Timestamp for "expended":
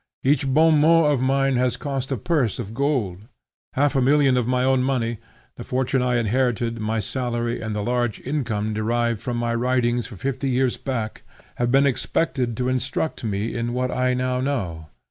11.85-12.57